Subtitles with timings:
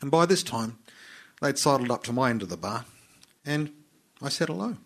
[0.00, 0.78] And by this time,
[1.42, 2.86] they'd sidled up to my end of the bar,
[3.44, 3.70] and
[4.22, 4.76] I said hello.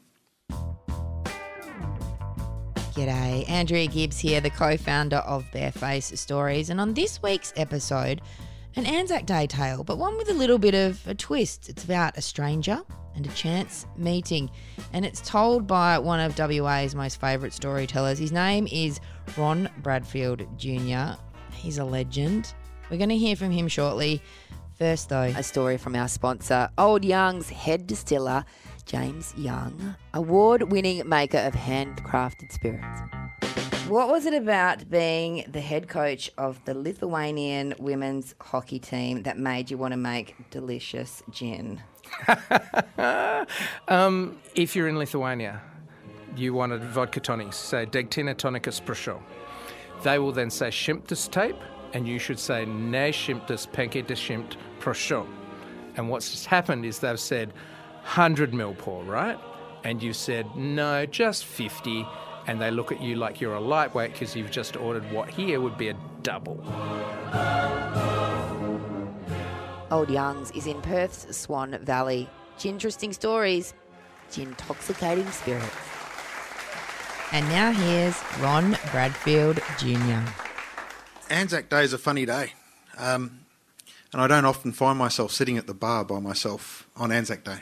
[2.95, 6.71] G'day, Andrea Gibbs here, the co founder of Barefaced Stories.
[6.71, 8.21] And on this week's episode,
[8.77, 11.69] an Anzac Day tale, but one with a little bit of a twist.
[11.69, 12.83] It's about a stranger
[13.15, 14.51] and a chance meeting,
[14.93, 18.19] and it's told by one of WA's most favourite storytellers.
[18.19, 18.99] His name is
[19.37, 21.21] Ron Bradfield Jr.,
[21.53, 22.53] he's a legend.
[22.91, 24.21] We're going to hear from him shortly.
[24.79, 28.45] First, though, a story from our sponsor, Old Young's head distiller,
[28.87, 33.01] James Young, award winning maker of handcrafted spirits.
[33.89, 39.39] What was it about being the head coach of the Lithuanian women's hockey team that
[39.39, 41.81] made you want to make delicious gin?
[43.89, 45.63] um, if you're in Lithuania,
[46.37, 49.23] you wanted vodka tonics, say Degtina tonicus prosciutto.
[50.03, 51.57] They will then say Shimtas tape,
[51.95, 55.27] and you should say Ne Shimtas Penke de Shimt prosciutto.
[55.97, 57.49] And what's happened is they've said
[58.03, 59.39] 100 mil pour, right?
[59.85, 62.07] And you said, no, just 50.
[62.47, 65.61] And they look at you like you're a lightweight because you've just ordered what here
[65.61, 66.63] would be a double.
[69.91, 72.29] Old Young's is in Perth's Swan Valley.
[72.65, 73.73] Interesting stories,
[74.37, 75.77] intoxicating spirits.
[77.33, 80.44] And now here's Ron Bradfield Jr.
[81.31, 82.53] Anzac Day is a funny day.
[82.99, 83.41] Um,
[84.13, 87.61] and I don't often find myself sitting at the bar by myself on Anzac Day.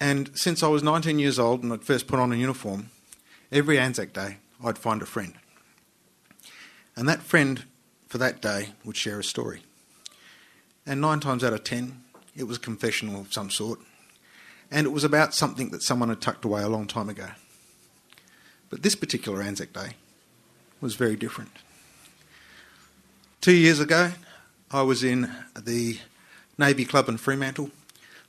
[0.00, 2.90] And since I was 19 years old and I'd first put on a uniform,
[3.52, 5.34] every Anzac Day I'd find a friend.
[6.96, 7.64] And that friend
[8.06, 9.62] for that day would share a story.
[10.86, 12.04] And nine times out of ten,
[12.36, 13.80] it was a confessional of some sort.
[14.70, 17.28] And it was about something that someone had tucked away a long time ago.
[18.70, 19.90] But this particular Anzac Day
[20.80, 21.50] was very different.
[23.44, 24.10] Two years ago,
[24.70, 25.98] I was in the
[26.56, 27.70] Navy Club in Fremantle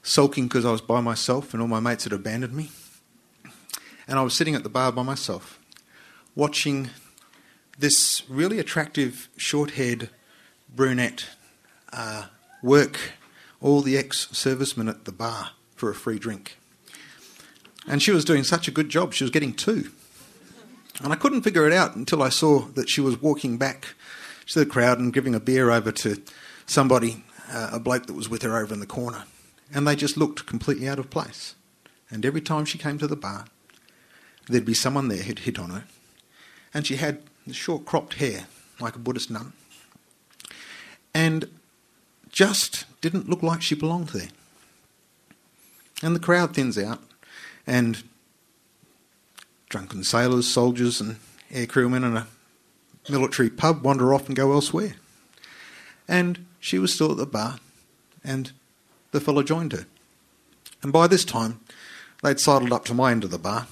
[0.03, 2.69] sulking because I was by myself and all my mates had abandoned me.
[4.09, 5.57] And I was sitting at the bar by myself,
[6.35, 6.89] watching
[7.79, 10.09] this really attractive, short haired
[10.75, 11.29] brunette
[11.93, 12.25] uh,
[12.61, 12.99] work
[13.61, 16.57] all the ex servicemen at the bar for a free drink.
[17.87, 19.91] And she was doing such a good job, she was getting two.
[21.01, 23.95] And I couldn't figure it out until I saw that she was walking back
[24.47, 26.21] to the crowd and giving a beer over to
[26.65, 29.23] somebody, uh, a bloke that was with her over in the corner
[29.73, 31.55] and they just looked completely out of place.
[32.09, 33.45] And every time she came to the bar,
[34.47, 35.85] there'd be someone there who'd hit on her.
[36.73, 38.47] And she had short cropped hair,
[38.79, 39.53] like a Buddhist nun.
[41.13, 41.49] And
[42.29, 44.27] just didn't look like she belonged there.
[46.03, 47.01] And the crowd thins out,
[47.65, 48.03] and
[49.69, 51.15] drunken sailors, soldiers, and
[51.49, 52.27] air crewmen and a
[53.09, 54.95] military pub wander off and go elsewhere.
[56.07, 57.57] And she was still at the bar,
[58.23, 58.51] and
[59.11, 59.85] the fellow joined her.
[60.81, 61.59] And by this time,
[62.23, 63.67] they'd sidled up to my end of the bar,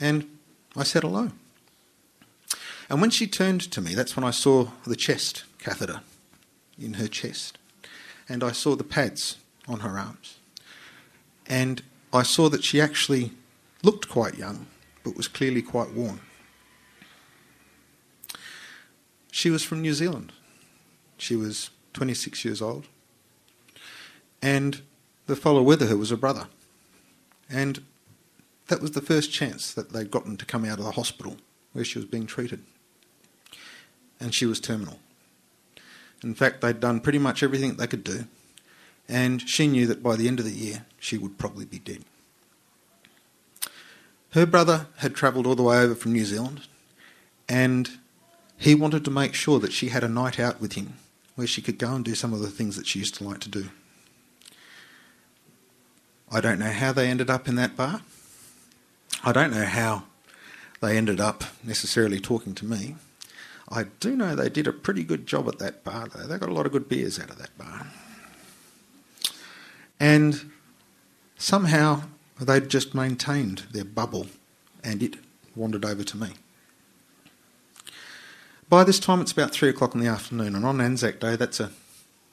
[0.00, 0.28] and
[0.76, 1.32] I said hello.
[2.88, 6.00] And when she turned to me, that's when I saw the chest catheter
[6.78, 7.58] in her chest,
[8.28, 10.38] and I saw the pads on her arms.
[11.46, 13.32] And I saw that she actually
[13.82, 14.66] looked quite young,
[15.04, 16.20] but was clearly quite worn.
[19.38, 20.32] She was from New Zealand.
[21.16, 22.88] She was 26 years old
[24.42, 24.82] and
[25.28, 26.48] the fellow with her was a brother.
[27.48, 27.84] And
[28.66, 31.36] that was the first chance that they'd gotten to come out of the hospital
[31.72, 32.64] where she was being treated.
[34.18, 34.98] And she was terminal.
[36.24, 38.24] In fact, they'd done pretty much everything they could do,
[39.08, 42.02] and she knew that by the end of the year she would probably be dead.
[44.30, 46.62] Her brother had travelled all the way over from New Zealand,
[47.48, 48.00] and
[48.58, 50.94] he wanted to make sure that she had a night out with him
[51.36, 53.38] where she could go and do some of the things that she used to like
[53.38, 53.70] to do.
[56.30, 58.02] I don't know how they ended up in that bar.
[59.24, 60.02] I don't know how
[60.80, 62.96] they ended up necessarily talking to me.
[63.70, 66.26] I do know they did a pretty good job at that bar, though.
[66.26, 67.86] They got a lot of good beers out of that bar.
[70.00, 70.50] And
[71.36, 72.02] somehow
[72.40, 74.26] they'd just maintained their bubble
[74.82, 75.16] and it
[75.54, 76.30] wandered over to me.
[78.68, 81.58] By this time, it's about three o'clock in the afternoon, and on Anzac Day, that's
[81.58, 81.70] a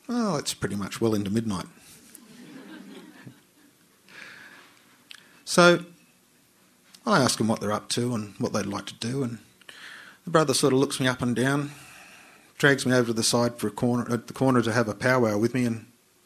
[0.08, 1.66] well, it's pretty much well into midnight.
[5.46, 5.86] So
[7.06, 9.38] I ask them what they're up to and what they'd like to do, and
[10.26, 11.72] the brother sort of looks me up and down,
[12.58, 14.94] drags me over to the side for a corner at the corner to have a
[14.94, 15.86] powwow with me, and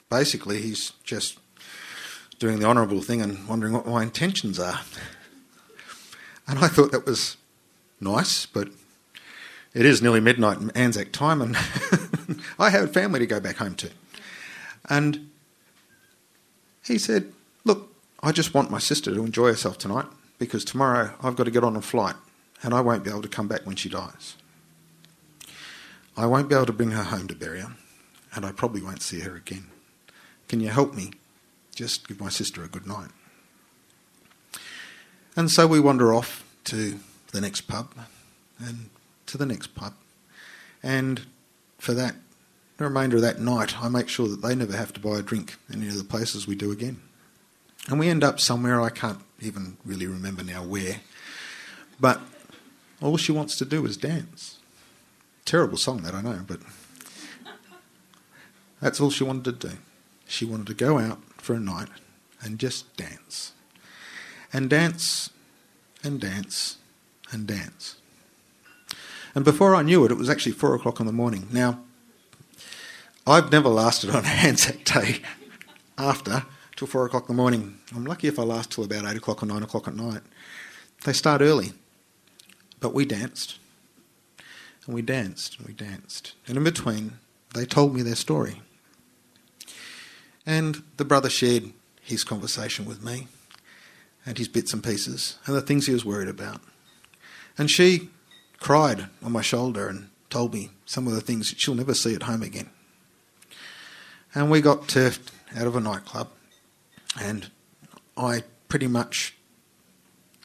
[0.09, 1.37] basically he's just
[2.39, 4.79] doing the honourable thing and wondering what my intentions are.
[6.47, 7.37] And I thought that was
[8.01, 8.69] nice, but
[9.73, 11.55] it is nearly midnight Anzac time, and
[12.59, 13.89] I have family to go back home to.
[14.89, 15.29] And
[16.85, 17.31] he said,
[17.65, 20.07] Look, I just want my sister to enjoy herself tonight
[20.39, 22.15] because tomorrow I've got to get on a flight
[22.63, 24.35] and I won't be able to come back when she dies.
[26.17, 27.75] I won't be able to bring her home to bury her
[28.33, 29.67] and I probably won't see her again.
[30.47, 31.11] Can you help me?
[31.75, 33.09] Just give my sister a good night.
[35.35, 36.99] And so we wander off to
[37.31, 37.93] the next pub
[38.59, 38.89] and
[39.29, 39.93] to the next pub.
[40.81, 41.21] And
[41.77, 42.15] for that,
[42.77, 45.21] the remainder of that night, I make sure that they never have to buy a
[45.21, 47.01] drink in any of the places we do again.
[47.87, 51.01] And we end up somewhere, I can't even really remember now where,
[51.99, 52.21] but
[53.01, 54.59] all she wants to do is dance.
[55.45, 56.59] Terrible song that, I know, but
[58.81, 59.77] that's all she wanted to do.
[60.27, 61.89] She wanted to go out for a night
[62.41, 63.53] and just dance.
[64.53, 65.29] And dance
[66.03, 66.77] and dance
[67.31, 67.98] and dance.
[69.35, 71.47] And before I knew it, it was actually four o'clock in the morning.
[71.51, 71.79] Now,
[73.27, 75.21] I've never lasted on Anzac Day
[75.97, 76.45] after
[76.75, 77.77] till four o'clock in the morning.
[77.95, 80.21] I'm lucky if I last till about eight o'clock or nine o'clock at night.
[81.03, 81.73] They start early,
[82.79, 83.59] but we danced,
[84.85, 86.33] and we danced, and we danced.
[86.47, 87.19] And in between,
[87.53, 88.61] they told me their story.
[90.45, 91.71] And the brother shared
[92.01, 93.27] his conversation with me,
[94.25, 96.61] and his bits and pieces, and the things he was worried about.
[97.57, 98.09] And she
[98.59, 102.13] cried on my shoulder and told me some of the things that she'll never see
[102.13, 102.69] at home again.
[104.35, 106.29] And we got turfed out of a nightclub,
[107.19, 107.49] and
[108.15, 109.35] I pretty much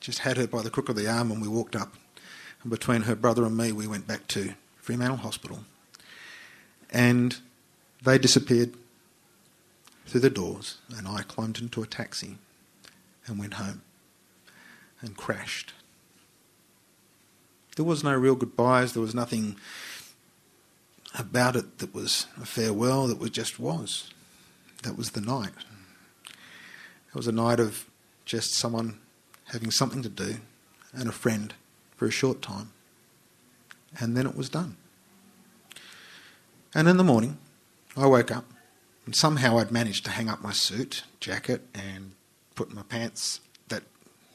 [0.01, 1.95] just had her by the crook of the arm and we walked up.
[2.63, 5.61] And between her brother and me, we went back to Fremantle Hospital.
[6.91, 7.39] And
[8.03, 8.75] they disappeared
[10.07, 12.37] through the doors, and I climbed into a taxi
[13.27, 13.83] and went home
[15.01, 15.73] and crashed.
[17.77, 19.57] There was no real goodbyes, there was nothing
[21.19, 24.11] about it that was a farewell, that was just was.
[24.83, 25.53] That was the night.
[27.09, 27.87] It was a night of
[28.25, 28.99] just someone
[29.47, 30.37] having something to do
[30.93, 31.55] and a friend
[31.97, 32.71] for a short time.
[33.99, 34.77] And then it was done.
[36.75, 37.39] And in the morning,
[37.97, 38.45] I woke up
[39.07, 42.13] and somehow I'd managed to hang up my suit, jacket, and
[42.55, 43.41] put my pants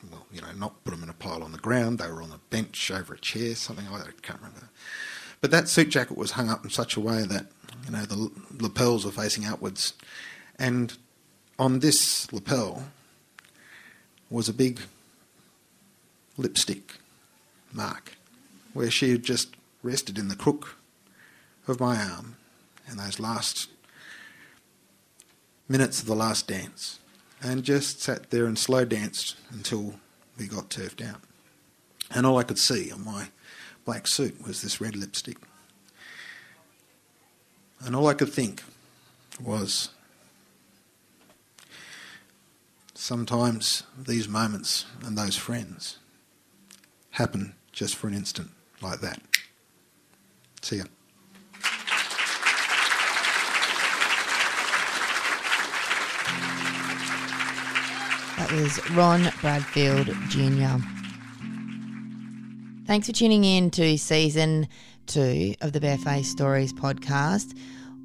[0.10, 2.00] well, you know, not put them in a pile on the ground.
[2.00, 4.10] They were on a bench over a chair, something like that.
[4.10, 4.70] I can't remember.
[5.42, 7.48] But that suit jacket was hung up in such a way that,
[7.86, 9.94] you know, the lapels were facing outwards,
[10.58, 10.98] And
[11.58, 12.84] on this lapel
[14.30, 14.82] was a big
[16.38, 16.96] lipstick
[17.74, 18.16] mark
[18.74, 20.78] where she had just rested in the crook
[21.68, 22.36] of my arm
[22.90, 23.70] in those last
[25.68, 26.99] minutes of the last dance
[27.42, 29.96] and just sat there and slow danced until
[30.38, 31.22] we got turfed out.
[32.12, 33.28] And all I could see on my
[33.86, 35.38] black suit was this red lipstick.
[37.82, 38.64] And all I could think
[39.42, 39.90] was
[42.94, 45.98] sometimes these moments and those friends
[47.12, 48.50] happen just for an instant
[48.82, 49.22] like that.
[50.62, 50.84] See ya.
[58.40, 60.78] That was Ron Bradfield Jr.
[62.88, 64.70] Thanks for tuning in to season
[65.08, 67.58] two of the Barefaced Stories podcast.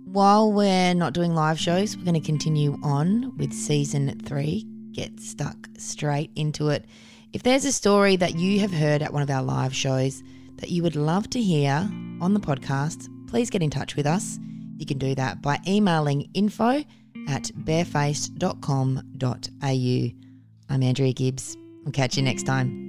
[0.07, 4.67] While we're not doing live shows, we're going to continue on with season three.
[4.91, 6.85] Get stuck straight into it.
[7.33, 10.25] If there's a story that you have heard at one of our live shows
[10.57, 11.89] that you would love to hear
[12.21, 14.41] on the podcast, please get in touch with us.
[14.79, 16.83] You can do that by emailing info
[17.29, 20.24] at barefaced.com.au.
[20.69, 21.57] I'm Andrea Gibbs.
[21.85, 22.84] We'll catch you next time.